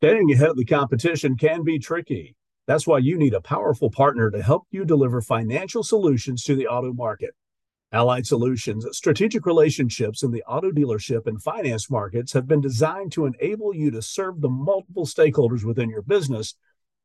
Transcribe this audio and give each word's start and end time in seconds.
Staying 0.00 0.30
ahead 0.30 0.50
of 0.50 0.56
the 0.58 0.64
competition 0.66 1.36
can 1.36 1.64
be 1.64 1.78
tricky. 1.78 2.36
That's 2.66 2.86
why 2.86 2.98
you 2.98 3.16
need 3.16 3.32
a 3.32 3.40
powerful 3.40 3.90
partner 3.90 4.30
to 4.30 4.42
help 4.42 4.64
you 4.70 4.84
deliver 4.84 5.22
financial 5.22 5.82
solutions 5.82 6.42
to 6.44 6.54
the 6.54 6.66
auto 6.66 6.92
market. 6.92 7.30
Allied 7.92 8.26
Solutions' 8.26 8.86
strategic 8.92 9.46
relationships 9.46 10.22
in 10.22 10.32
the 10.32 10.42
auto 10.42 10.70
dealership 10.70 11.26
and 11.26 11.42
finance 11.42 11.90
markets 11.90 12.34
have 12.34 12.46
been 12.46 12.60
designed 12.60 13.10
to 13.12 13.24
enable 13.24 13.74
you 13.74 13.90
to 13.90 14.02
serve 14.02 14.42
the 14.42 14.50
multiple 14.50 15.06
stakeholders 15.06 15.64
within 15.64 15.88
your 15.88 16.02
business 16.02 16.56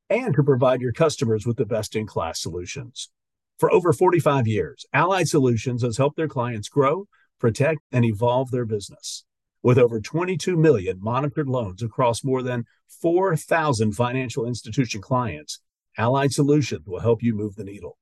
and 0.10 0.36
to 0.36 0.44
provide 0.44 0.82
your 0.82 0.92
customers 0.92 1.46
with 1.46 1.56
the 1.56 1.66
best 1.66 1.96
in 1.96 2.06
class 2.06 2.42
solutions. 2.42 3.10
For 3.58 3.72
over 3.72 3.94
45 3.94 4.48
years, 4.48 4.86
Allied 4.92 5.30
Solutions 5.30 5.82
has 5.84 5.96
helped 5.96 6.18
their 6.18 6.28
clients 6.28 6.68
grow, 6.68 7.08
protect, 7.40 7.80
and 7.94 8.04
evolve 8.04 8.52
their 8.52 8.66
business. 8.66 9.24
With 9.64 9.78
over 9.78 10.02
22 10.02 10.58
million 10.58 10.98
monitored 11.00 11.48
loans 11.48 11.84
across 11.84 12.24
more 12.24 12.42
than 12.42 12.66
4,000 13.02 13.92
financial 13.92 14.48
institution 14.48 15.02
clients, 15.02 15.62
Allied 15.98 16.32
Solutions 16.32 16.88
will 16.88 17.02
help 17.02 17.22
you 17.22 17.36
move 17.36 17.56
the 17.56 17.64
needle. 17.64 17.98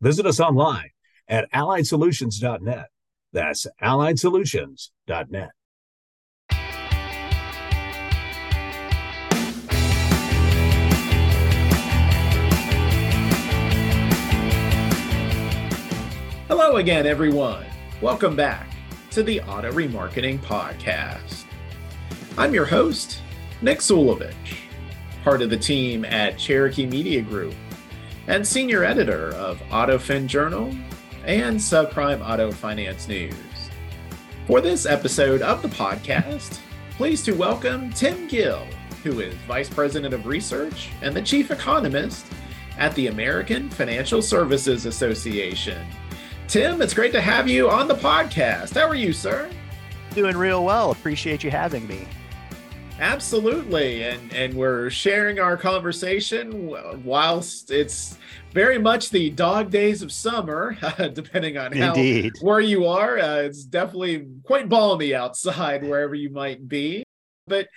Visit 0.00 0.24
us 0.24 0.40
online 0.40 0.88
at 1.28 1.52
alliedsolutions.net. 1.52 2.86
That's 3.30 3.66
alliedsolutions.net. 3.82 5.50
Hello 16.48 16.76
again, 16.76 17.06
everyone. 17.06 17.66
Welcome 18.00 18.34
back 18.34 18.66
to 19.12 19.22
the 19.22 19.42
Auto 19.42 19.70
Remarketing 19.70 20.38
Podcast. 20.38 21.44
I'm 22.38 22.54
your 22.54 22.64
host, 22.64 23.20
Nick 23.60 23.80
Zulovich, 23.80 24.56
part 25.22 25.42
of 25.42 25.50
the 25.50 25.56
team 25.58 26.06
at 26.06 26.38
Cherokee 26.38 26.86
Media 26.86 27.20
Group 27.20 27.52
and 28.26 28.46
senior 28.46 28.84
editor 28.84 29.34
of 29.34 29.58
AutoFin 29.64 30.26
Journal 30.26 30.74
and 31.26 31.58
Subprime 31.58 32.26
Auto 32.26 32.50
Finance 32.52 33.06
News. 33.06 33.34
For 34.46 34.62
this 34.62 34.86
episode 34.86 35.42
of 35.42 35.60
the 35.60 35.68
podcast, 35.68 36.60
pleased 36.92 37.26
to 37.26 37.32
welcome 37.32 37.92
Tim 37.92 38.26
Gill, 38.28 38.66
who 39.02 39.20
is 39.20 39.34
Vice 39.46 39.68
President 39.68 40.14
of 40.14 40.24
Research 40.24 40.88
and 41.02 41.14
the 41.14 41.20
Chief 41.20 41.50
Economist 41.50 42.24
at 42.78 42.94
the 42.94 43.08
American 43.08 43.68
Financial 43.68 44.22
Services 44.22 44.86
Association. 44.86 45.86
Tim, 46.48 46.82
it's 46.82 46.92
great 46.92 47.12
to 47.12 47.20
have 47.20 47.48
you 47.48 47.70
on 47.70 47.88
the 47.88 47.94
podcast. 47.94 48.74
How 48.74 48.86
are 48.86 48.94
you, 48.94 49.12
sir? 49.12 49.50
Doing 50.14 50.36
real 50.36 50.64
well. 50.64 50.90
Appreciate 50.90 51.42
you 51.42 51.50
having 51.50 51.86
me. 51.86 52.06
Absolutely. 53.00 54.04
And 54.04 54.32
and 54.34 54.54
we're 54.54 54.90
sharing 54.90 55.40
our 55.40 55.56
conversation 55.56 57.02
whilst 57.04 57.70
it's 57.70 58.18
very 58.52 58.78
much 58.78 59.08
the 59.10 59.30
dog 59.30 59.70
days 59.70 60.02
of 60.02 60.12
summer, 60.12 60.76
depending 61.14 61.56
on 61.56 61.72
how 61.72 61.94
Indeed. 61.94 62.34
where 62.42 62.60
you 62.60 62.86
are. 62.86 63.18
Uh, 63.18 63.36
it's 63.38 63.64
definitely 63.64 64.26
quite 64.44 64.68
balmy 64.68 65.14
outside 65.14 65.82
wherever 65.82 66.14
you 66.14 66.30
might 66.30 66.68
be. 66.68 67.02
But 67.46 67.68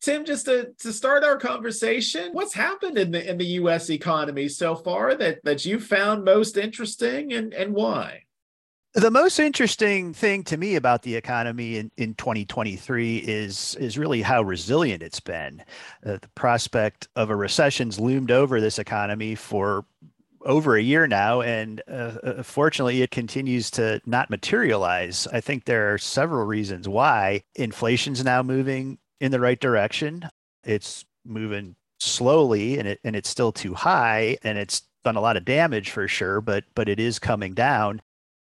Tim, 0.00 0.24
just 0.24 0.46
to, 0.46 0.72
to 0.78 0.92
start 0.92 1.24
our 1.24 1.36
conversation, 1.36 2.32
what's 2.32 2.54
happened 2.54 2.96
in 2.96 3.10
the 3.10 3.28
in 3.28 3.36
the 3.36 3.44
US 3.44 3.90
economy 3.90 4.48
so 4.48 4.74
far 4.74 5.14
that, 5.14 5.44
that 5.44 5.64
you 5.64 5.78
found 5.78 6.24
most 6.24 6.56
interesting 6.56 7.32
and, 7.32 7.52
and 7.52 7.74
why? 7.74 8.22
The 8.94 9.10
most 9.10 9.38
interesting 9.38 10.14
thing 10.14 10.42
to 10.44 10.56
me 10.56 10.74
about 10.74 11.02
the 11.02 11.14
economy 11.14 11.76
in, 11.76 11.92
in 11.96 12.14
2023 12.14 13.18
is 13.18 13.76
is 13.76 13.98
really 13.98 14.22
how 14.22 14.42
resilient 14.42 15.02
it's 15.02 15.20
been. 15.20 15.62
Uh, 16.04 16.16
the 16.20 16.30
prospect 16.34 17.06
of 17.14 17.30
a 17.30 17.36
recession's 17.36 18.00
loomed 18.00 18.30
over 18.30 18.60
this 18.60 18.78
economy 18.78 19.34
for 19.34 19.84
over 20.46 20.76
a 20.76 20.82
year 20.82 21.06
now, 21.06 21.42
and 21.42 21.82
uh, 21.88 22.16
uh, 22.24 22.42
fortunately, 22.42 23.02
it 23.02 23.10
continues 23.10 23.70
to 23.72 24.00
not 24.06 24.30
materialize. 24.30 25.28
I 25.30 25.40
think 25.40 25.66
there 25.66 25.92
are 25.92 25.98
several 25.98 26.46
reasons 26.46 26.88
why. 26.88 27.42
Inflation's 27.54 28.24
now 28.24 28.42
moving 28.42 28.98
in 29.20 29.30
the 29.30 29.40
right 29.40 29.60
direction. 29.60 30.28
It's 30.64 31.04
moving 31.24 31.76
slowly, 31.98 32.78
and 32.78 32.88
it 32.88 33.00
and 33.04 33.14
it's 33.14 33.28
still 33.28 33.52
too 33.52 33.74
high, 33.74 34.38
and 34.42 34.58
it's 34.58 34.82
done 35.04 35.16
a 35.16 35.20
lot 35.20 35.36
of 35.36 35.44
damage 35.44 35.90
for 35.90 36.08
sure. 36.08 36.40
But 36.40 36.64
but 36.74 36.88
it 36.88 36.98
is 37.00 37.18
coming 37.18 37.54
down. 37.54 38.00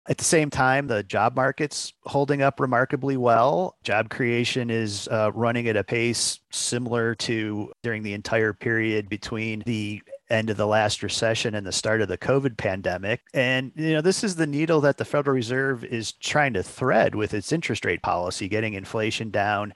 At 0.09 0.19
the 0.19 0.25
same 0.25 0.50
time, 0.50 0.87
the 0.87 1.03
job 1.03 1.34
market's 1.34 1.93
holding 2.04 2.41
up 2.41 2.60
remarkably 2.60 3.16
well. 3.16 3.77
Job 3.82 4.09
creation 4.09 4.71
is 4.71 5.09
uh, 5.09 5.32
running 5.34 5.66
at 5.66 5.77
a 5.77 5.82
pace 5.82 6.38
similar 6.53 7.16
to 7.16 7.72
during 7.83 8.04
the 8.04 8.15
entire 8.15 8.53
period 8.53 9.09
between 9.09 9.65
the 9.66 10.00
end 10.31 10.48
of 10.48 10.56
the 10.56 10.66
last 10.66 11.03
recession 11.03 11.56
and 11.56 11.66
the 11.66 11.72
start 11.72 12.00
of 12.00 12.09
the 12.09 12.19
COVID 12.19 12.56
pandemic. 12.56 13.22
And 13.34 13.72
you 13.75 13.94
know, 13.94 14.00
this 14.00 14.22
is 14.22 14.37
the 14.37 14.47
needle 14.47 14.81
that 14.83 14.97
the 14.97 15.04
Federal 15.04 15.34
Reserve 15.34 15.84
is 15.84 16.12
trying 16.12 16.53
to 16.54 16.62
thread 16.62 17.16
with 17.16 17.34
its 17.34 17.50
interest 17.50 17.84
rate 17.84 18.03
policy, 18.03 18.48
getting 18.48 18.75
inflation 18.75 19.31
down 19.31 19.75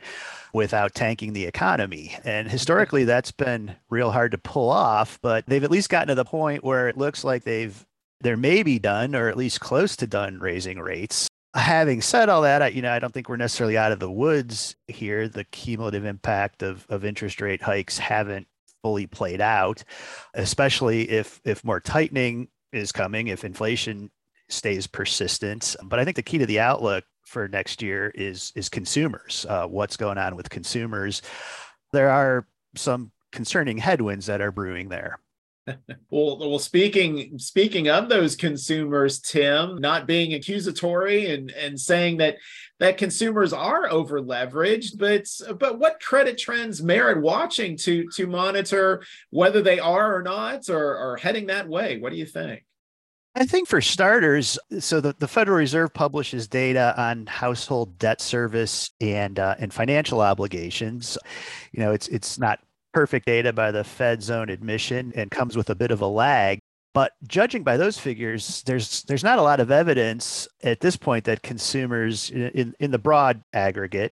without 0.52 0.94
tanking 0.94 1.32
the 1.32 1.46
economy. 1.46 2.16
And 2.24 2.46
mm-hmm. 2.46 2.52
historically 2.52 3.04
that's 3.04 3.32
been 3.32 3.76
real 3.88 4.10
hard 4.10 4.32
to 4.32 4.38
pull 4.38 4.70
off, 4.70 5.18
but 5.22 5.44
they've 5.46 5.64
at 5.64 5.70
least 5.70 5.90
gotten 5.90 6.08
to 6.08 6.14
the 6.14 6.24
point 6.24 6.64
where 6.64 6.88
it 6.88 6.96
looks 6.96 7.24
like 7.24 7.44
they've 7.44 7.84
they're 8.22 8.36
maybe 8.36 8.78
done 8.78 9.14
or 9.14 9.28
at 9.28 9.36
least 9.36 9.60
close 9.60 9.96
to 9.96 10.06
done 10.06 10.38
raising 10.38 10.78
rates. 10.78 11.26
Having 11.54 12.02
said 12.02 12.28
all 12.28 12.42
that, 12.42 12.62
I, 12.62 12.68
you 12.68 12.82
know, 12.82 12.92
I 12.92 12.98
don't 12.98 13.12
think 13.12 13.28
we're 13.28 13.36
necessarily 13.36 13.76
out 13.76 13.92
of 13.92 13.98
the 13.98 14.10
woods 14.10 14.76
here. 14.86 15.26
The 15.26 15.44
cumulative 15.44 16.04
impact 16.04 16.62
of, 16.62 16.86
of 16.88 17.04
interest 17.04 17.40
rate 17.40 17.62
hikes 17.62 17.98
haven't 17.98 18.46
fully 18.82 19.06
played 19.06 19.40
out, 19.40 19.82
especially 20.34 21.10
if 21.10 21.40
if 21.44 21.64
more 21.64 21.80
tightening 21.80 22.48
is 22.72 22.92
coming, 22.92 23.28
if 23.28 23.44
inflation 23.44 24.10
stays 24.48 24.86
persistent. 24.86 25.76
But 25.82 25.98
I 25.98 26.04
think 26.04 26.16
the 26.16 26.22
key 26.22 26.38
to 26.38 26.46
the 26.46 26.60
outlook 26.60 27.04
for 27.30 27.46
next 27.46 27.80
year 27.80 28.10
is 28.14 28.52
is 28.56 28.68
consumers. 28.68 29.46
Uh, 29.48 29.66
what's 29.66 29.96
going 29.96 30.18
on 30.18 30.34
with 30.34 30.50
consumers? 30.50 31.22
There 31.92 32.10
are 32.10 32.46
some 32.74 33.12
concerning 33.30 33.78
headwinds 33.78 34.26
that 34.26 34.40
are 34.40 34.50
brewing 34.50 34.88
there. 34.88 35.20
well, 36.10 36.38
well, 36.38 36.58
speaking 36.58 37.38
speaking 37.38 37.88
of 37.88 38.08
those 38.08 38.34
consumers, 38.34 39.20
Tim, 39.20 39.78
not 39.78 40.08
being 40.08 40.34
accusatory 40.34 41.32
and 41.32 41.52
and 41.52 41.78
saying 41.78 42.16
that 42.16 42.38
that 42.80 42.98
consumers 42.98 43.52
are 43.52 43.88
over 43.88 44.20
leveraged, 44.20 44.98
but 44.98 45.28
but 45.58 45.78
what 45.78 46.00
credit 46.00 46.36
trends 46.36 46.82
merit 46.82 47.22
watching 47.22 47.76
to 47.78 48.08
to 48.16 48.26
monitor 48.26 49.04
whether 49.30 49.62
they 49.62 49.78
are 49.78 50.16
or 50.16 50.22
not, 50.22 50.68
or 50.68 50.96
are 50.96 51.16
heading 51.16 51.46
that 51.46 51.68
way? 51.68 52.00
What 52.00 52.10
do 52.10 52.18
you 52.18 52.26
think? 52.26 52.64
I 53.36 53.46
think 53.46 53.68
for 53.68 53.80
starters, 53.80 54.58
so 54.80 55.00
the, 55.00 55.14
the 55.18 55.28
Federal 55.28 55.56
Reserve 55.56 55.94
publishes 55.94 56.48
data 56.48 56.94
on 57.00 57.26
household 57.26 57.96
debt 57.98 58.20
service 58.20 58.90
and 59.00 59.38
uh, 59.38 59.54
and 59.58 59.72
financial 59.72 60.20
obligations. 60.20 61.16
You 61.72 61.80
know, 61.80 61.92
it's 61.92 62.08
it's 62.08 62.38
not 62.38 62.58
perfect 62.92 63.26
data 63.26 63.52
by 63.52 63.70
the 63.70 63.84
Fed's 63.84 64.30
own 64.30 64.48
admission 64.48 65.12
and 65.14 65.30
comes 65.30 65.56
with 65.56 65.70
a 65.70 65.76
bit 65.76 65.92
of 65.92 66.00
a 66.00 66.06
lag. 66.06 66.58
But 66.92 67.12
judging 67.28 67.62
by 67.62 67.76
those 67.76 67.98
figures, 67.98 68.64
there's 68.64 69.04
there's 69.04 69.22
not 69.22 69.38
a 69.38 69.42
lot 69.42 69.60
of 69.60 69.70
evidence 69.70 70.48
at 70.64 70.80
this 70.80 70.96
point 70.96 71.24
that 71.26 71.42
consumers 71.42 72.30
in, 72.30 72.74
in 72.80 72.90
the 72.90 72.98
broad 72.98 73.44
aggregate 73.52 74.12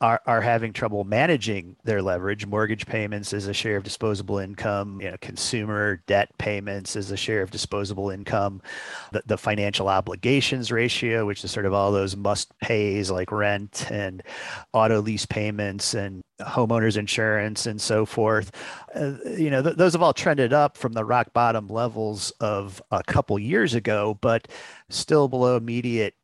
are, 0.00 0.20
are 0.26 0.42
having 0.42 0.72
trouble 0.72 1.04
managing 1.04 1.76
their 1.84 2.02
leverage. 2.02 2.46
Mortgage 2.46 2.86
payments 2.86 3.32
as 3.32 3.46
a 3.46 3.54
share 3.54 3.76
of 3.76 3.84
disposable 3.84 4.38
income, 4.38 5.00
you 5.00 5.10
know, 5.10 5.16
consumer 5.20 6.02
debt 6.06 6.36
payments 6.36 6.96
as 6.96 7.10
a 7.10 7.16
share 7.16 7.40
of 7.40 7.50
disposable 7.50 8.10
income, 8.10 8.60
the, 9.12 9.22
the 9.24 9.38
financial 9.38 9.88
obligations 9.88 10.70
ratio, 10.70 11.24
which 11.24 11.42
is 11.44 11.50
sort 11.50 11.64
of 11.64 11.72
all 11.72 11.92
those 11.92 12.14
must 12.14 12.56
pays 12.58 13.10
like 13.10 13.32
rent 13.32 13.90
and 13.90 14.22
auto 14.74 15.00
lease 15.00 15.24
payments 15.24 15.94
and 15.94 16.22
homeowners 16.40 16.98
insurance 16.98 17.64
and 17.64 17.80
so 17.80 18.04
forth. 18.04 18.50
Uh, 18.94 19.14
you 19.38 19.48
know, 19.48 19.62
th- 19.62 19.76
those 19.76 19.94
have 19.94 20.02
all 20.02 20.12
trended 20.12 20.52
up 20.52 20.76
from 20.76 20.92
the 20.92 21.04
rock 21.04 21.32
bottom 21.32 21.68
levels 21.68 22.32
of 22.40 22.82
a 22.90 23.02
couple 23.02 23.38
years 23.38 23.72
ago, 23.72 24.18
but 24.20 24.46
still 24.90 25.26
below 25.28 25.56
immediate 25.56 26.14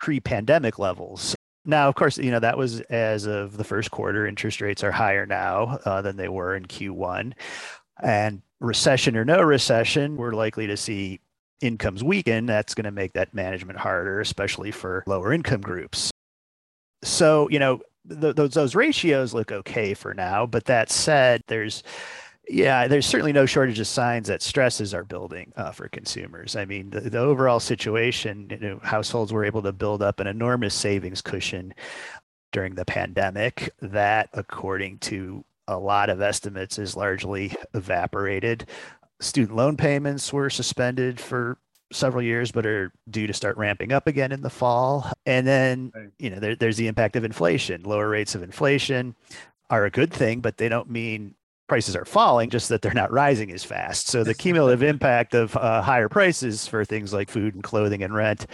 pre-pandemic 0.00 0.80
levels. 0.80 1.36
Now, 1.64 1.88
of 1.88 1.94
course, 1.94 2.18
you 2.18 2.30
know, 2.30 2.40
that 2.40 2.58
was 2.58 2.80
as 2.82 3.26
of 3.26 3.56
the 3.56 3.64
first 3.64 3.90
quarter. 3.90 4.26
Interest 4.26 4.60
rates 4.60 4.84
are 4.84 4.92
higher 4.92 5.26
now 5.26 5.78
uh, 5.84 6.02
than 6.02 6.16
they 6.16 6.28
were 6.28 6.54
in 6.54 6.66
Q1. 6.66 7.32
And 8.02 8.42
recession 8.60 9.16
or 9.16 9.24
no 9.24 9.40
recession, 9.40 10.16
we're 10.16 10.32
likely 10.32 10.66
to 10.66 10.76
see 10.76 11.20
incomes 11.60 12.04
weaken. 12.04 12.46
That's 12.46 12.74
going 12.74 12.84
to 12.84 12.90
make 12.90 13.14
that 13.14 13.32
management 13.32 13.78
harder, 13.78 14.20
especially 14.20 14.70
for 14.70 15.04
lower 15.06 15.32
income 15.32 15.62
groups. 15.62 16.10
So, 17.02 17.48
you 17.50 17.58
know, 17.58 17.80
th- 18.08 18.36
those, 18.36 18.54
those 18.54 18.74
ratios 18.74 19.32
look 19.32 19.52
okay 19.52 19.94
for 19.94 20.14
now. 20.14 20.46
But 20.46 20.66
that 20.66 20.90
said, 20.90 21.42
there's 21.46 21.82
yeah, 22.48 22.86
there's 22.88 23.06
certainly 23.06 23.32
no 23.32 23.46
shortage 23.46 23.80
of 23.80 23.86
signs 23.86 24.28
that 24.28 24.42
stresses 24.42 24.92
are 24.92 25.04
building 25.04 25.52
uh, 25.56 25.70
for 25.70 25.88
consumers. 25.88 26.56
I 26.56 26.64
mean, 26.64 26.90
the, 26.90 27.00
the 27.00 27.18
overall 27.18 27.60
situation, 27.60 28.48
you 28.50 28.58
know, 28.58 28.80
households 28.82 29.32
were 29.32 29.44
able 29.44 29.62
to 29.62 29.72
build 29.72 30.02
up 30.02 30.20
an 30.20 30.26
enormous 30.26 30.74
savings 30.74 31.22
cushion 31.22 31.74
during 32.52 32.74
the 32.74 32.84
pandemic 32.84 33.70
that, 33.80 34.28
according 34.32 34.98
to 34.98 35.44
a 35.66 35.78
lot 35.78 36.10
of 36.10 36.20
estimates 36.20 36.78
is 36.78 36.96
largely 36.96 37.54
evaporated. 37.72 38.68
Student 39.20 39.56
loan 39.56 39.76
payments 39.76 40.32
were 40.32 40.50
suspended 40.50 41.18
for 41.18 41.56
several 41.92 42.22
years, 42.22 42.52
but 42.52 42.66
are 42.66 42.92
due 43.08 43.26
to 43.26 43.32
start 43.32 43.56
ramping 43.56 43.92
up 43.92 44.06
again 44.06 44.32
in 44.32 44.42
the 44.42 44.50
fall. 44.50 45.10
And 45.24 45.46
then, 45.46 46.12
you 46.18 46.30
know, 46.30 46.38
there, 46.38 46.56
there's 46.56 46.76
the 46.76 46.88
impact 46.88 47.16
of 47.16 47.24
inflation. 47.24 47.82
Lower 47.84 48.08
rates 48.08 48.34
of 48.34 48.42
inflation 48.42 49.14
are 49.70 49.84
a 49.84 49.90
good 49.90 50.12
thing, 50.12 50.40
but 50.40 50.58
they 50.58 50.68
don't 50.68 50.90
mean 50.90 51.34
prices 51.66 51.96
are 51.96 52.04
falling, 52.04 52.50
just 52.50 52.68
that 52.68 52.82
they're 52.82 52.92
not 52.92 53.10
rising 53.10 53.50
as 53.50 53.64
fast. 53.64 54.08
So 54.08 54.22
the 54.22 54.34
cumulative 54.44 54.82
impact 54.82 55.34
of 55.34 55.56
uh, 55.56 55.80
higher 55.82 56.08
prices 56.08 56.66
for 56.66 56.84
things 56.84 57.12
like 57.12 57.30
food 57.30 57.54
and 57.54 57.62
clothing 57.62 58.02
and 58.02 58.14
rent 58.14 58.46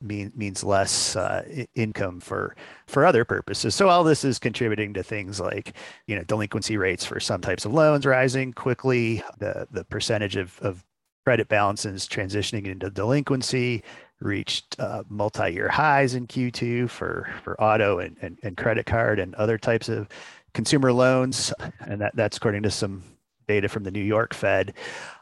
mean, 0.00 0.32
means 0.36 0.62
less 0.62 1.16
uh, 1.16 1.64
income 1.74 2.20
for 2.20 2.56
for 2.86 3.04
other 3.04 3.24
purposes. 3.24 3.74
So 3.74 3.88
all 3.88 4.04
this 4.04 4.24
is 4.24 4.38
contributing 4.38 4.94
to 4.94 5.02
things 5.02 5.40
like 5.40 5.74
you 6.06 6.16
know 6.16 6.22
delinquency 6.24 6.76
rates 6.76 7.04
for 7.04 7.20
some 7.20 7.40
types 7.40 7.64
of 7.64 7.72
loans 7.72 8.04
rising 8.06 8.52
quickly, 8.52 9.22
the 9.38 9.66
the 9.70 9.84
percentage 9.84 10.36
of, 10.36 10.58
of 10.60 10.84
credit 11.24 11.48
balances 11.48 12.08
transitioning 12.08 12.66
into 12.66 12.90
delinquency 12.90 13.82
reached 14.20 14.78
uh, 14.80 15.02
multi-year 15.08 15.68
highs 15.68 16.14
in 16.14 16.26
Q2 16.26 16.90
for 16.90 17.28
for 17.42 17.60
auto 17.60 17.98
and, 17.98 18.16
and, 18.20 18.38
and 18.42 18.56
credit 18.56 18.86
card 18.86 19.18
and 19.18 19.34
other 19.36 19.58
types 19.58 19.88
of 19.88 20.08
consumer 20.54 20.92
loans, 20.92 21.52
and 21.80 22.00
that, 22.00 22.16
that's 22.16 22.36
according 22.36 22.62
to 22.64 22.70
some 22.70 23.02
data 23.46 23.68
from 23.68 23.82
the 23.82 23.90
New 23.90 24.02
York 24.02 24.34
Fed. 24.34 24.74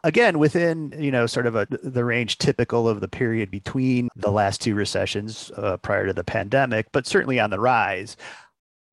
Again, 0.05 0.39
within 0.39 0.93
you 0.99 1.11
know 1.11 1.27
sort 1.27 1.47
of 1.47 1.55
a, 1.55 1.67
the 1.71 2.05
range 2.05 2.39
typical 2.39 2.89
of 2.89 3.01
the 3.01 3.09
period 3.09 3.51
between 3.51 4.09
the 4.17 4.31
last 4.31 4.61
two 4.61 4.75
recessions 4.75 5.51
uh, 5.57 5.77
prior 5.79 6.07
to 6.07 6.13
the 6.13 6.25
pandemic, 6.25 6.89
but 6.93 7.07
certainly 7.07 7.41
on 7.41 7.51
the 7.51 7.61
rise 7.61 8.17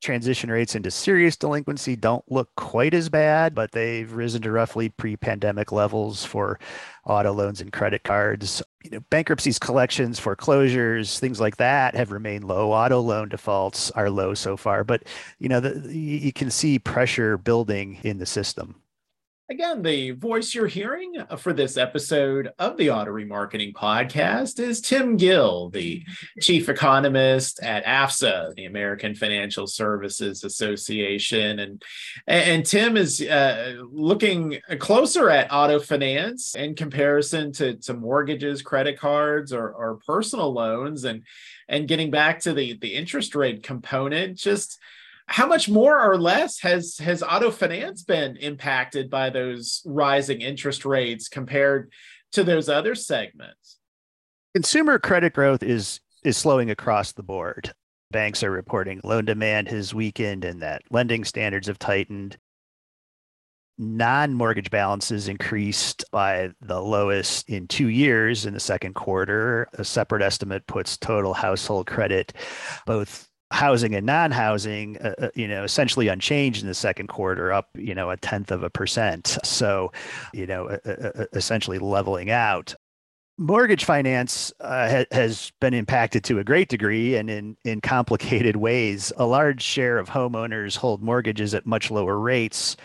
transition 0.03 0.51
rates 0.51 0.75
into 0.75 0.91
serious 0.91 1.35
delinquency 1.35 1.95
don't 1.95 2.23
look 2.31 2.49
quite 2.55 2.93
as 2.93 3.09
bad, 3.09 3.55
but 3.55 3.71
they've 3.71 4.11
risen 4.11 4.41
to 4.41 4.51
roughly 4.51 4.89
pre-pandemic 4.89 5.71
levels 5.71 6.23
for 6.25 6.59
auto 7.05 7.31
loans 7.31 7.61
and 7.61 7.71
credit 7.71 8.03
cards. 8.03 8.61
You 8.83 8.91
know, 8.91 8.99
bankruptcies, 9.09 9.57
collections, 9.57 10.19
foreclosures, 10.19 11.19
things 11.19 11.39
like 11.39 11.57
that 11.57 11.95
have 11.95 12.11
remained 12.11 12.43
low. 12.43 12.71
Auto 12.71 12.99
loan 12.99 13.29
defaults 13.29 13.89
are 13.91 14.09
low 14.09 14.33
so 14.33 14.57
far, 14.57 14.83
but 14.83 15.03
you 15.39 15.49
know, 15.49 15.59
the, 15.61 15.91
you 15.91 16.33
can 16.33 16.51
see 16.51 16.77
pressure 16.77 17.37
building 17.37 17.99
in 18.03 18.19
the 18.19 18.25
system. 18.25 18.82
Again, 19.53 19.83
the 19.83 20.09
voice 20.09 20.55
you're 20.55 20.65
hearing 20.65 21.13
uh, 21.29 21.35
for 21.35 21.53
this 21.53 21.77
episode 21.77 22.51
of 22.57 22.75
the 22.75 22.89
Auto 22.89 23.11
Remarketing 23.11 23.71
Podcast 23.71 24.59
is 24.59 24.81
Tim 24.81 25.15
Gill, 25.15 25.69
the 25.69 26.03
chief 26.41 26.69
economist 26.69 27.59
at 27.61 27.85
AFSA, 27.85 28.55
the 28.55 28.65
American 28.65 29.13
Financial 29.13 29.67
Services 29.67 30.43
Association, 30.43 31.59
and 31.59 31.83
and 32.25 32.65
Tim 32.65 32.97
is 32.97 33.21
uh, 33.21 33.75
looking 33.91 34.57
closer 34.79 35.29
at 35.29 35.53
auto 35.53 35.79
finance 35.79 36.55
in 36.55 36.73
comparison 36.73 37.51
to 37.51 37.75
to 37.75 37.93
mortgages, 37.93 38.63
credit 38.63 38.97
cards, 38.97 39.53
or, 39.53 39.69
or 39.69 39.99
personal 40.03 40.51
loans, 40.51 41.03
and 41.03 41.21
and 41.69 41.87
getting 41.87 42.09
back 42.09 42.39
to 42.39 42.53
the 42.53 42.75
the 42.79 42.95
interest 42.95 43.35
rate 43.35 43.61
component, 43.61 44.35
just 44.35 44.79
how 45.27 45.47
much 45.47 45.69
more 45.69 45.99
or 45.99 46.17
less 46.17 46.59
has 46.61 46.97
has 46.97 47.23
auto 47.23 47.49
finance 47.49 48.03
been 48.03 48.37
impacted 48.37 49.09
by 49.09 49.29
those 49.29 49.81
rising 49.85 50.41
interest 50.41 50.85
rates 50.85 51.27
compared 51.29 51.91
to 52.33 52.43
those 52.43 52.69
other 52.69 52.95
segments? 52.95 53.77
Consumer 54.53 54.99
credit 54.99 55.33
growth 55.33 55.63
is 55.63 55.99
is 56.23 56.37
slowing 56.37 56.69
across 56.69 57.11
the 57.11 57.23
board. 57.23 57.73
Banks 58.11 58.43
are 58.43 58.51
reporting 58.51 59.01
loan 59.03 59.25
demand 59.25 59.69
has 59.69 59.93
weakened 59.93 60.45
and 60.45 60.61
that 60.61 60.83
lending 60.91 61.23
standards 61.23 61.67
have 61.67 61.79
tightened. 61.79 62.37
Non-mortgage 63.79 64.69
balances 64.69 65.27
increased 65.27 66.05
by 66.11 66.51
the 66.61 66.79
lowest 66.79 67.49
in 67.49 67.67
two 67.67 67.87
years 67.87 68.45
in 68.45 68.53
the 68.53 68.59
second 68.59 68.93
quarter. 68.93 69.67
A 69.73 69.83
separate 69.83 70.21
estimate 70.21 70.67
puts 70.67 70.95
total 70.95 71.33
household 71.33 71.87
credit 71.87 72.33
both 72.85 73.27
housing 73.53 73.93
and 73.93 74.05
non-housing, 74.05 74.97
uh, 74.97 75.13
uh, 75.19 75.29
you 75.35 75.47
know, 75.47 75.63
essentially 75.63 76.07
unchanged 76.07 76.61
in 76.61 76.67
the 76.67 76.73
second 76.73 77.07
quarter, 77.07 77.53
up, 77.53 77.69
you 77.75 77.93
know, 77.93 78.09
a 78.09 78.17
tenth 78.17 78.51
of 78.51 78.63
a 78.63 78.69
percent. 78.69 79.37
So, 79.43 79.91
you 80.33 80.47
know, 80.47 80.67
uh, 80.67 81.25
essentially 81.33 81.77
leveling 81.77 82.31
out. 82.31 82.73
Mortgage 83.37 83.85
finance 83.85 84.51
uh, 84.59 84.89
ha- 84.89 85.05
has 85.11 85.51
been 85.59 85.73
impacted 85.73 86.23
to 86.25 86.39
a 86.39 86.43
great 86.43 86.69
degree 86.69 87.15
and 87.15 87.29
in, 87.29 87.55
in 87.63 87.79
complicated 87.81 88.55
ways. 88.55 89.13
A 89.17 89.25
large 89.25 89.61
share 89.61 89.97
of 89.97 90.09
homeowners 90.09 90.75
hold 90.75 91.03
mortgages 91.03 91.53
at 91.53 91.65
much 91.65 91.91
lower 91.91 92.19
rates 92.19 92.75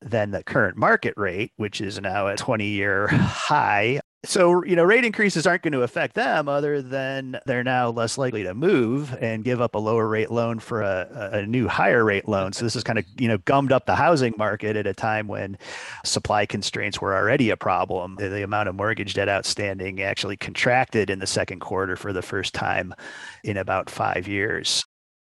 than 0.00 0.30
the 0.30 0.42
current 0.42 0.76
market 0.76 1.14
rate, 1.16 1.52
which 1.56 1.80
is 1.80 2.00
now 2.00 2.28
a 2.28 2.36
20 2.36 2.66
year 2.66 3.08
high 3.08 4.00
so 4.24 4.64
you 4.64 4.76
know 4.76 4.84
rate 4.84 5.04
increases 5.04 5.46
aren't 5.46 5.62
going 5.62 5.72
to 5.72 5.82
affect 5.82 6.14
them 6.14 6.48
other 6.48 6.82
than 6.82 7.38
they're 7.46 7.64
now 7.64 7.90
less 7.90 8.18
likely 8.18 8.42
to 8.42 8.54
move 8.54 9.16
and 9.20 9.44
give 9.44 9.60
up 9.60 9.74
a 9.74 9.78
lower 9.78 10.08
rate 10.08 10.30
loan 10.30 10.58
for 10.58 10.82
a, 10.82 11.30
a 11.32 11.46
new 11.46 11.68
higher 11.68 12.04
rate 12.04 12.28
loan. 12.28 12.52
So 12.52 12.64
this 12.64 12.76
is 12.76 12.84
kind 12.84 12.98
of 12.98 13.04
you 13.18 13.28
know 13.28 13.38
gummed 13.38 13.72
up 13.72 13.86
the 13.86 13.94
housing 13.94 14.34
market 14.36 14.76
at 14.76 14.86
a 14.86 14.94
time 14.94 15.28
when 15.28 15.58
supply 16.04 16.46
constraints 16.46 17.00
were 17.00 17.14
already 17.14 17.50
a 17.50 17.56
problem. 17.56 18.16
The, 18.16 18.28
the 18.28 18.42
amount 18.42 18.68
of 18.68 18.74
mortgage 18.74 19.14
debt 19.14 19.28
outstanding 19.28 20.02
actually 20.02 20.36
contracted 20.36 21.10
in 21.10 21.18
the 21.18 21.26
second 21.26 21.60
quarter 21.60 21.96
for 21.96 22.12
the 22.12 22.22
first 22.22 22.54
time 22.54 22.94
in 23.42 23.56
about 23.56 23.90
five 23.90 24.26
years. 24.28 24.84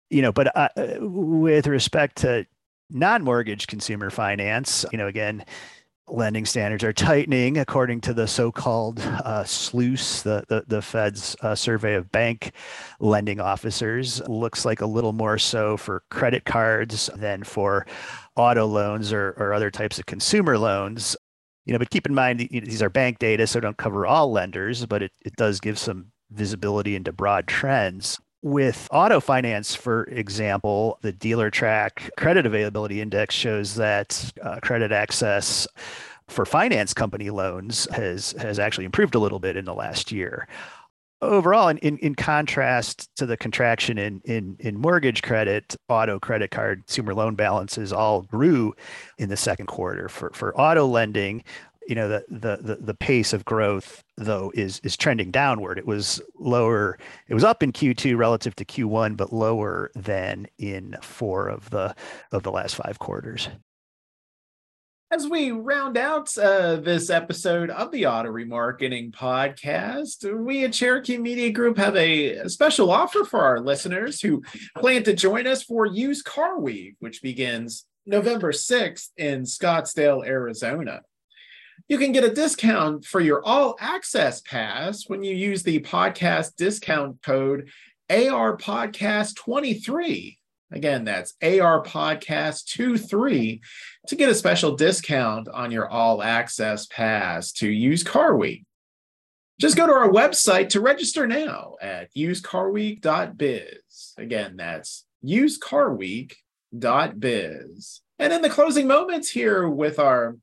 You 0.09 0.21
know 0.21 0.31
but 0.31 0.56
uh, 0.56 0.69
with 1.00 1.68
respect 1.68 2.18
to 2.18 2.45
non-mortgage 2.92 3.68
consumer 3.68 4.09
finance 4.09 4.83
you 4.92 4.97
know 4.97 5.06
again 5.06 5.45
lending 6.09 6.45
standards 6.45 6.83
are 6.83 6.94
tightening, 6.94 7.57
according 7.57 8.01
to 8.01 8.13
the 8.13 8.27
so-called 8.27 9.00
uh, 9.00 9.44
SLOOS, 9.44 10.23
the, 10.23 10.44
the, 10.47 10.63
the 10.67 10.81
Fed's 10.81 11.35
uh, 11.41 11.56
survey 11.56 11.95
of 11.95 12.11
bank 12.11 12.51
lending 13.00 13.39
officers. 13.39 14.21
Looks 14.27 14.65
like 14.65 14.81
a 14.81 14.85
little 14.85 15.13
more 15.13 15.38
so 15.38 15.77
for 15.77 16.03
credit 16.09 16.45
cards 16.45 17.09
than 17.15 17.44
for 17.44 17.85
auto 18.35 18.65
loans 18.65 19.13
or, 19.13 19.35
or 19.38 19.53
other 19.53 19.71
types 19.71 20.00
of 20.00 20.06
consumer 20.06 20.57
loans. 20.57 21.15
You 21.65 21.73
know, 21.73 21.79
but 21.79 21.89
keep 21.89 22.07
in 22.07 22.15
mind 22.15 22.39
these 22.39 22.81
are 22.81 22.89
bank 22.89 23.19
data, 23.19 23.45
so 23.45 23.59
don't 23.59 23.77
cover 23.77 24.06
all 24.07 24.31
lenders, 24.31 24.85
but 24.85 25.03
it, 25.03 25.11
it 25.23 25.35
does 25.35 25.59
give 25.59 25.77
some 25.77 26.11
visibility 26.31 26.95
into 26.95 27.11
broad 27.11 27.47
trends. 27.47 28.19
With 28.41 28.88
auto 28.89 29.19
finance, 29.19 29.75
for 29.75 30.06
example, 30.06 30.97
the 31.01 31.12
Dealertrack 31.12 32.09
credit 32.18 32.45
availability 32.45 33.01
index 33.01 33.36
shows 33.36 33.75
that 33.75 34.31
uh, 34.41 34.59
credit 34.62 34.94
access 34.94 35.68
for 36.30 36.45
finance 36.45 36.94
company 36.94 37.31
loans 37.31 37.85
has 37.92 38.31
has 38.33 38.57
actually 38.57 38.85
improved 38.85 39.16
a 39.16 39.19
little 39.19 39.40
bit 39.40 39.57
in 39.57 39.66
the 39.66 39.73
last 39.73 40.11
year. 40.11 40.47
Overall, 41.21 41.68
in, 41.68 41.80
in, 41.80 41.97
in 41.97 42.16
contrast 42.16 43.14
to 43.18 43.25
the 43.25 43.35
contraction 43.35 43.97
in, 43.97 44.21
in, 44.23 44.56
in 44.59 44.80
mortgage 44.80 45.21
credit, 45.21 45.75
auto 45.90 46.18
credit 46.18 46.49
card, 46.49 46.85
consumer 46.85 47.14
loan 47.14 47.35
balances 47.35 47.92
all 47.92 48.21
grew 48.21 48.73
in 49.18 49.28
the 49.28 49.35
second 49.35 49.66
quarter. 49.66 50.07
For, 50.07 50.31
for 50.33 50.57
auto 50.57 50.85
lending, 50.85 51.44
you 51.90 51.96
know 51.96 52.08
the, 52.08 52.24
the 52.30 52.58
the 52.62 52.76
the 52.76 52.94
pace 52.94 53.34
of 53.34 53.44
growth 53.44 54.04
though 54.16 54.52
is 54.54 54.80
is 54.84 54.96
trending 54.96 55.31
downward 55.31 55.80
it 55.80 55.88
was 55.88 56.22
lower 56.38 56.98
it 57.28 57.34
was 57.34 57.44
up 57.44 57.64
in 57.64 57.74
q2 57.74 58.16
relative 58.16 58.56
to 58.56 58.64
q1 58.64 59.18
but 59.18 59.34
lower 59.34 59.92
than 59.96 60.48
in 60.60 60.96
four 61.02 61.50
of 61.50 61.72
the 61.72 61.96
of 62.31 62.44
the 62.44 62.52
last 62.52 62.76
five 62.76 63.00
quarters 63.00 63.50
as 65.12 65.28
we 65.28 65.50
round 65.50 65.98
out 65.98 66.38
uh, 66.38 66.76
this 66.76 67.10
episode 67.10 67.72
of 67.72 67.90
the 67.90 68.06
Auto 68.06 68.31
Remarketing 68.31 69.10
Podcast, 69.10 70.24
we 70.46 70.66
at 70.66 70.74
Cherokee 70.74 71.18
Media 71.18 71.52
Group 71.52 71.80
have 71.80 71.96
a, 71.96 72.48
special 72.48 72.92
offer 72.92 73.26
for 73.26 73.42
our 73.42 73.60
listeners 73.60 74.22
who 74.22 74.44
plan 74.78 75.02
to 75.06 75.16
join 75.16 75.48
us 75.48 75.64
for 75.64 75.88
Used 75.88 76.26
Car 76.26 76.60
Week, 76.60 76.96
which 77.00 77.24
begins 77.24 77.88
November 78.06 78.52
6th 78.52 79.08
in 79.18 79.46
Scottsdale, 79.46 80.28
Arizona. 80.28 81.02
You 81.90 81.98
can 81.98 82.12
get 82.12 82.24
a 82.24 82.30
discount 82.30 83.04
for 83.04 83.19
your 83.19 83.44
all 83.44 83.76
access 83.80 84.42
pass 84.42 85.10
when 85.10 85.24
you 85.24 85.34
use 85.34 85.64
the 85.64 85.80
podcast 85.80 86.56
discount 86.56 87.19
code 87.24 87.72
AR 88.12 88.56
Podcast 88.58 89.36
23. 89.38 90.38
Again, 90.72 91.04
that's 91.04 91.34
AR 91.42 91.84
Podcast 91.84 92.72
23 92.76 93.60
to 94.08 94.16
get 94.16 94.30
a 94.30 94.36
special 94.36 94.76
discount 94.76 95.48
on 95.48 95.72
your 95.72 95.90
all 95.90 96.22
access 96.22 96.86
pass 96.86 97.52
to 97.54 97.68
Used 97.68 98.06
Car 98.06 98.38
Week. 98.38 98.68
Just 99.60 99.76
go 99.76 99.88
to 99.88 99.94
our 99.94 100.10
website 100.10 100.69
to 100.69 100.81
register 100.81 101.26
now 101.26 101.74
at 101.81 102.14
usedcarweek.biz. 102.14 104.14
Again, 104.16 104.58
that's 104.58 105.06
usedcarweek.biz. 105.26 108.02
And 108.19 108.34
in 108.34 108.44
the 108.44 108.50
closing 108.50 108.86
moments 108.86 109.31
here 109.31 109.68
with 109.68 109.98
our 109.98 110.38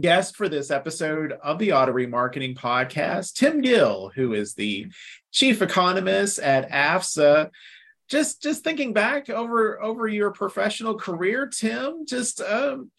guest 0.00 0.36
for 0.36 0.48
this 0.48 0.70
episode 0.70 1.32
of 1.42 1.58
the 1.58 1.72
Auto 1.72 1.92
Remarketing 1.92 2.56
Podcast, 2.56 3.34
Tim 3.34 3.60
Gill, 3.60 4.10
who 4.14 4.32
is 4.32 4.54
the 4.54 4.86
chief 5.30 5.62
economist 5.62 6.38
at 6.38 6.70
AFSA. 6.70 7.50
just 8.08 8.42
just 8.42 8.64
thinking 8.64 8.92
back 8.92 9.30
over 9.30 9.82
over 9.82 10.08
your 10.08 10.30
professional 10.30 10.96
career, 10.96 11.46
Tim, 11.46 12.06
just 12.06 12.40
um, 12.40 12.90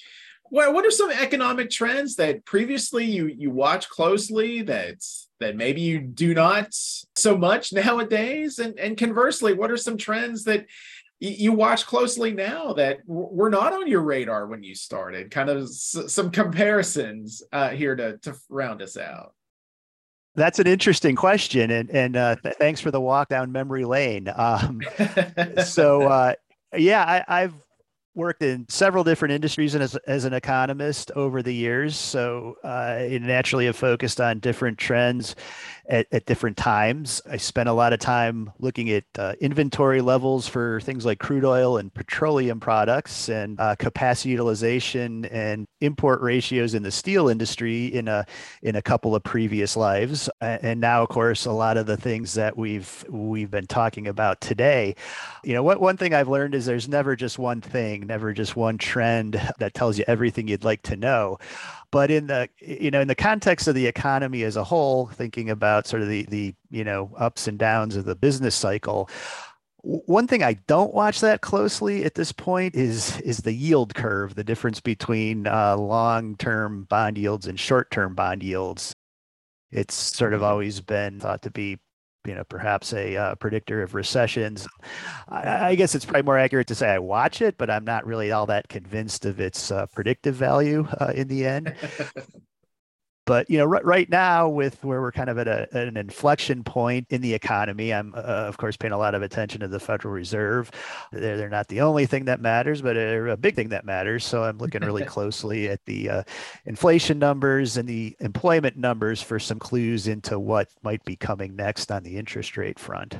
what 0.46 0.74
what 0.74 0.86
are 0.86 0.92
some 0.92 1.12
economic 1.12 1.70
trends 1.70 2.16
that 2.16 2.46
previously 2.46 3.06
you 3.06 3.28
you 3.28 3.52
watch 3.52 3.90
closely 3.90 4.62
that 4.64 5.04
that 5.40 5.56
maybe 5.56 5.82
you 5.82 6.00
do 6.00 6.34
not 6.34 6.68
so 6.72 7.38
much 7.38 7.74
nowadays, 7.74 8.60
and 8.60 8.80
and 8.80 8.98
conversely, 8.98 9.54
what 9.54 9.72
are 9.72 9.78
some 9.78 9.98
trends 9.98 10.46
that 10.46 10.66
you 11.20 11.54
watch 11.54 11.86
closely 11.86 12.32
now 12.32 12.74
that 12.74 13.00
we're 13.08 13.50
not 13.50 13.74
on 13.74 13.88
your 13.88 14.02
radar 14.02 14.48
when 14.48 14.64
you 14.64 14.76
started 14.76 15.32
kind 15.32 15.50
of 15.50 15.70
some 15.70 16.30
comparisons 16.30 17.42
uh, 17.54 17.70
here 17.70 17.96
to, 17.96 18.18
to 18.18 18.36
round 18.50 18.82
us 18.82 18.98
out 18.98 19.34
that's 20.36 20.60
an 20.60 20.68
interesting 20.68 21.16
question, 21.16 21.72
and 21.72 21.90
and 21.90 22.18
uh, 22.18 22.36
th- 22.36 22.56
thanks 22.56 22.82
for 22.82 22.92
the 22.92 23.00
walk 23.00 23.30
down 23.30 23.52
memory 23.52 23.86
lane. 23.86 24.30
Um, 24.36 24.82
so 25.66 26.04
uh, 26.04 26.34
yeah, 26.76 27.24
I, 27.28 27.42
have 27.42 27.54
worked 28.16 28.42
in 28.42 28.66
several 28.70 29.04
different 29.04 29.34
industries 29.34 29.76
as, 29.76 29.96
as 30.08 30.26
an 30.26 30.34
economist 30.34 31.12
over 31.16 31.42
the 31.42 31.54
years. 31.54 31.98
So 31.98 32.56
uh, 32.64 33.08
naturally 33.22 33.66
have 33.66 33.76
focused 33.76 34.22
on 34.22 34.40
different 34.40 34.78
trends 34.78 35.36
at, 35.90 36.08
at, 36.12 36.26
different 36.26 36.58
times. 36.58 37.22
I 37.30 37.38
spent 37.38 37.70
a 37.70 37.74
lot 37.74 37.94
of 37.94 38.00
time 38.00 38.52
looking 38.60 38.90
at 38.90 39.04
uh, 39.18 39.34
inventory 39.40 40.02
levels 40.02 40.48
for 40.48 40.82
things 40.82 41.06
like 41.06 41.20
crude 41.20 41.46
oil 41.46 41.78
and 41.78 41.94
petroleum 41.94 42.60
products 42.60 43.30
and 43.30 43.60
uh, 43.60 43.76
capacity 43.76 44.30
utilization 44.30 45.26
and 45.26 45.68
import 45.82 46.22
ratios 46.22 46.74
in 46.74 46.84
the 46.84 46.92
steel 46.92 47.30
industry 47.30 47.88
in 47.88 48.08
a 48.08 48.26
in 48.64 48.76
a 48.76 48.82
couple 48.82 49.16
of 49.16 49.24
previous 49.24 49.78
lives. 49.78 50.30
And 50.42 50.82
now, 50.82 51.04
of 51.04 51.10
course, 51.10 51.46
a 51.46 51.52
lot 51.52 51.78
of 51.78 51.86
the 51.86 51.98
things 51.98 52.34
that 52.34 52.58
we've 52.58 53.06
we've 53.10 53.52
been 53.52 53.68
talking 53.68 54.08
about 54.08 54.42
today. 54.42 54.96
You 55.44 55.54
know, 55.54 55.64
what 55.64 55.80
one 55.80 55.98
thing 55.98 56.14
I've 56.14 56.30
learned 56.30 56.56
is 56.56 56.66
there's 56.66 56.90
never 56.90 57.16
just 57.16 57.38
one 57.38 57.62
thing 57.62 58.08
never 58.08 58.34
just 58.34 58.56
one 58.56 58.78
trend 58.78 59.42
that 59.60 59.74
tells 59.74 59.98
you 59.98 60.06
everything 60.08 60.48
you'd 60.48 60.64
like 60.64 60.82
to 60.84 60.96
know. 60.96 61.38
But 61.92 62.12
in 62.12 62.28
the 62.28 62.50
you 62.60 62.92
know 62.92 63.02
in 63.02 63.08
the 63.08 63.16
context 63.16 63.68
of 63.68 63.76
the 63.76 63.88
economy 63.88 64.44
as 64.44 64.56
a 64.56 64.64
whole, 64.64 65.08
thinking 65.08 65.50
about 65.50 65.88
sort 65.88 66.02
of 66.02 66.10
the 66.10 66.24
the 66.24 66.56
you 66.70 66.84
know 66.84 67.12
ups 67.18 67.48
and 67.48 67.58
downs 67.58 67.96
of 67.96 68.06
the 68.06 68.16
business 68.16 68.56
cycle, 68.56 69.10
one 69.86 70.28
thing 70.28 70.44
I 70.44 70.54
don't 70.68 70.94
watch 70.94 71.22
that 71.22 71.42
closely 71.42 72.06
at 72.06 72.16
this 72.16 72.32
point 72.32 72.76
is 72.76 73.20
is 73.22 73.38
the 73.40 73.54
yield 73.54 73.94
curve, 73.94 74.36
the 74.36 74.44
difference 74.44 74.82
between 74.82 75.46
uh, 75.46 75.78
long-term 75.78 76.86
bond 76.86 77.18
yields 77.18 77.46
and 77.46 77.60
short-term 77.60 78.16
bond 78.16 78.42
yields. 78.42 78.94
It's 79.72 79.94
sort 79.94 80.34
of 80.34 80.40
mm-hmm. 80.40 80.52
always 80.52 80.82
been 80.82 81.20
thought 81.20 81.44
to 81.44 81.52
be 81.52 81.78
you 82.26 82.36
know 82.36 82.44
perhaps 82.44 82.94
a 82.94 83.16
uh, 83.16 83.36
predictor 83.36 83.82
of 83.82 83.94
recessions. 83.94 84.68
I, 85.30 85.70
I, 85.70 85.76
guess 85.76 85.96
it's 85.96 86.06
probably 86.06 86.24
more 86.24 86.38
accurate 86.38 86.68
to 86.68 86.76
say 86.76 86.90
I 86.90 87.00
watch 87.00 87.42
it, 87.42 87.58
but 87.58 87.70
I'm 87.70 87.86
not 87.86 88.06
really 88.06 88.32
all 88.32 88.46
that 88.48 88.68
convinced 88.68 89.26
of 89.26 89.40
its 89.40 89.72
uh, 89.72 89.86
predictive 89.88 90.36
value 90.36 90.88
uh, 91.00 91.12
in 91.16 91.28
the 91.28 91.46
end. 91.46 91.76
but 93.26 93.50
you 93.50 93.58
know 93.58 93.66
r- 93.66 93.82
right 93.84 94.10
now 94.10 94.48
with 94.48 94.84
where 94.84 95.02
we're 95.02 95.12
kind 95.12 95.30
of 95.30 95.38
at, 95.38 95.48
a, 95.48 95.68
at 95.76 95.88
an 95.88 95.98
inflection 95.98 96.64
point 96.64 97.06
in 97.10 97.22
the 97.22 97.34
economy 97.34 97.94
i'm 97.94 98.14
uh, 98.16 98.20
of 98.20 98.58
course 98.58 98.78
paying 98.78 98.94
a 98.94 98.98
lot 98.98 99.16
of 99.16 99.22
attention 99.22 99.62
to 99.62 99.68
the 99.68 99.80
federal 99.80 100.14
reserve. 100.14 100.72
They're, 101.12 101.38
they're 101.38 101.50
not 101.50 101.68
the 101.68 101.82
only 101.82 102.06
thing 102.06 102.26
that 102.26 102.42
matters 102.42 102.82
but 102.82 102.96
a, 102.98 103.32
a 103.32 103.38
big 103.38 103.56
thing 103.56 103.70
that 103.70 103.86
matters. 103.86 104.24
So 104.26 104.44
i'm 104.44 104.58
looking 104.58 104.82
really 104.82 105.06
closely 105.16 105.70
at 105.70 105.84
the 105.86 106.10
uh, 106.10 106.24
inflation 106.66 107.20
numbers 107.20 107.78
and 107.78 107.88
the 107.88 108.16
employment 108.20 108.78
numbers 108.78 109.22
for 109.22 109.40
some 109.40 109.60
clues 109.60 110.08
into 110.08 110.40
what 110.40 110.70
might 110.84 111.04
be 111.06 111.16
coming 111.16 111.56
next 111.56 111.92
on 111.92 112.04
the 112.04 112.18
interest 112.18 112.58
rate 112.58 112.80
front. 112.80 113.18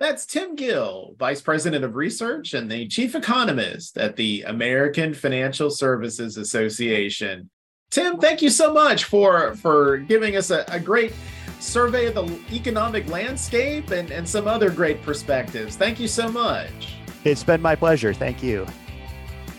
That's 0.00 0.26
Tim 0.26 0.56
Gill, 0.56 1.14
Vice 1.18 1.40
President 1.40 1.84
of 1.84 1.94
Research 1.94 2.52
and 2.52 2.70
the 2.70 2.88
Chief 2.88 3.14
Economist 3.14 3.96
at 3.96 4.16
the 4.16 4.42
American 4.42 5.14
Financial 5.14 5.70
Services 5.70 6.36
Association. 6.36 7.48
Tim, 7.90 8.18
thank 8.18 8.42
you 8.42 8.50
so 8.50 8.72
much 8.72 9.04
for 9.04 9.54
for 9.56 9.98
giving 9.98 10.36
us 10.36 10.50
a, 10.50 10.64
a 10.68 10.80
great 10.80 11.12
survey 11.60 12.06
of 12.06 12.14
the 12.14 12.40
economic 12.54 13.08
landscape 13.08 13.90
and, 13.90 14.10
and 14.10 14.28
some 14.28 14.46
other 14.46 14.70
great 14.70 15.02
perspectives. 15.02 15.76
Thank 15.76 15.98
you 15.98 16.08
so 16.08 16.28
much. 16.28 16.96
It's 17.24 17.42
been 17.42 17.62
my 17.62 17.74
pleasure. 17.74 18.12
Thank 18.12 18.42
you. 18.42 18.66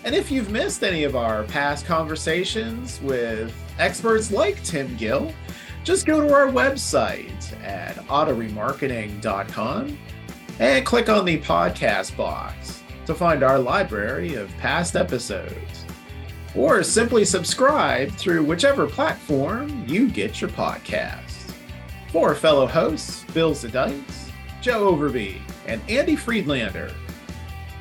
And 0.03 0.13
if 0.13 0.29
you've 0.29 0.51
missed 0.51 0.83
any 0.83 1.03
of 1.03 1.15
our 1.15 1.43
past 1.45 1.85
conversations 1.85 3.01
with 3.01 3.51
experts 3.79 4.31
like 4.31 4.63
Tim 4.63 4.95
Gill, 4.97 5.33
just 5.83 6.05
go 6.05 6.21
to 6.21 6.33
our 6.33 6.47
website 6.47 7.59
at 7.63 7.95
autoremarketing.com 8.07 9.97
and 10.59 10.85
click 10.85 11.09
on 11.09 11.25
the 11.25 11.39
podcast 11.41 12.15
box 12.15 12.83
to 13.07 13.15
find 13.15 13.43
our 13.43 13.59
library 13.59 14.35
of 14.35 14.55
past 14.57 14.95
episodes 14.95 15.74
or 16.55 16.83
simply 16.83 17.25
subscribe 17.25 18.11
through 18.11 18.43
whichever 18.43 18.87
platform 18.87 19.85
you 19.87 20.09
get 20.09 20.39
your 20.41 20.49
podcast. 20.51 21.53
For 22.11 22.33
fellow 22.33 22.65
hosts 22.65 23.23
Bill 23.33 23.53
Zadeits, 23.53 24.31
Joe 24.61 24.95
Overby, 24.95 25.39
and 25.67 25.81
Andy 25.89 26.15
Friedlander, 26.15 26.91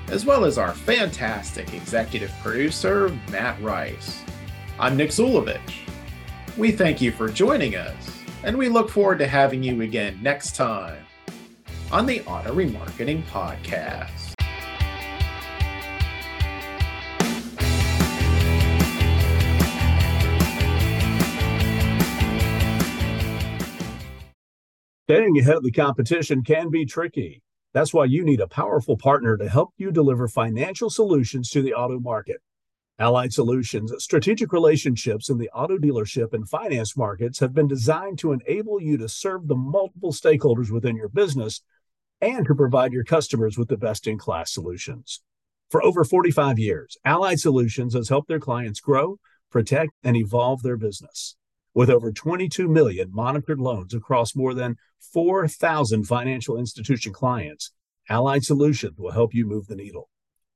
as 0.08 0.26
well 0.26 0.44
as 0.44 0.58
our 0.58 0.72
fantastic 0.72 1.72
executive 1.72 2.32
producer, 2.42 3.16
Matt 3.30 3.60
Rice. 3.62 4.22
I'm 4.78 4.96
Nick 4.96 5.10
Zulovich. 5.10 5.88
We 6.56 6.72
thank 6.72 7.00
you 7.00 7.12
for 7.12 7.28
joining 7.28 7.76
us, 7.76 8.22
and 8.42 8.58
we 8.58 8.68
look 8.68 8.90
forward 8.90 9.18
to 9.20 9.26
having 9.26 9.62
you 9.62 9.82
again 9.82 10.18
next 10.20 10.56
time 10.56 11.04
on 11.90 12.06
the 12.06 12.22
Auto 12.22 12.54
Remarketing 12.54 13.22
Podcast. 13.24 14.23
Staying 25.06 25.36
ahead 25.38 25.56
of 25.56 25.62
the 25.62 25.70
competition 25.70 26.42
can 26.42 26.70
be 26.70 26.86
tricky. 26.86 27.42
That's 27.74 27.92
why 27.92 28.06
you 28.06 28.24
need 28.24 28.40
a 28.40 28.48
powerful 28.48 28.96
partner 28.96 29.36
to 29.36 29.50
help 29.50 29.74
you 29.76 29.92
deliver 29.92 30.28
financial 30.28 30.88
solutions 30.88 31.50
to 31.50 31.60
the 31.60 31.74
auto 31.74 32.00
market. 32.00 32.38
Allied 32.98 33.34
Solutions' 33.34 33.92
strategic 33.98 34.50
relationships 34.50 35.28
in 35.28 35.36
the 35.36 35.50
auto 35.50 35.76
dealership 35.76 36.32
and 36.32 36.48
finance 36.48 36.96
markets 36.96 37.38
have 37.40 37.52
been 37.52 37.68
designed 37.68 38.18
to 38.20 38.32
enable 38.32 38.80
you 38.80 38.96
to 38.96 39.06
serve 39.06 39.46
the 39.46 39.54
multiple 39.54 40.10
stakeholders 40.10 40.70
within 40.70 40.96
your 40.96 41.10
business 41.10 41.60
and 42.22 42.46
to 42.46 42.54
provide 42.54 42.94
your 42.94 43.04
customers 43.04 43.58
with 43.58 43.68
the 43.68 43.76
best 43.76 44.06
in 44.06 44.16
class 44.16 44.54
solutions. 44.54 45.20
For 45.68 45.84
over 45.84 46.04
45 46.04 46.58
years, 46.58 46.96
Allied 47.04 47.40
Solutions 47.40 47.92
has 47.92 48.08
helped 48.08 48.28
their 48.28 48.40
clients 48.40 48.80
grow, 48.80 49.18
protect, 49.50 49.92
and 50.02 50.16
evolve 50.16 50.62
their 50.62 50.78
business. 50.78 51.36
With 51.74 51.90
over 51.90 52.12
22 52.12 52.68
million 52.68 53.10
monitored 53.12 53.60
loans 53.60 53.94
across 53.94 54.36
more 54.36 54.54
than 54.54 54.76
4,000 55.12 56.04
financial 56.04 56.56
institution 56.56 57.12
clients, 57.12 57.72
Allied 58.08 58.44
Solutions 58.44 58.98
will 58.98 59.10
help 59.10 59.34
you 59.34 59.44
move 59.44 59.66
the 59.66 59.74
needle. 59.76 60.08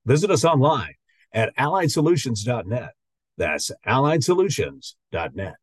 Visit 0.07 0.31
us 0.31 0.45
online 0.45 0.95
at 1.33 1.55
alliedsolutions.net. 1.57 2.91
That's 3.37 3.71
alliedsolutions.net. 3.87 5.55